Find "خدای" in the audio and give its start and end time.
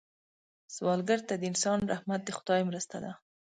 2.37-2.61